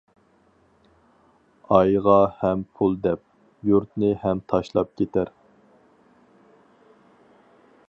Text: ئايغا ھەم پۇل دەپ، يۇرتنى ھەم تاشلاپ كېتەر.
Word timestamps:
ئايغا 1.75 2.15
ھەم 2.39 2.63
پۇل 2.79 2.97
دەپ، 3.03 3.21
يۇرتنى 3.73 4.11
ھەم 4.25 4.43
تاشلاپ 4.55 4.91
كېتەر. 5.03 5.33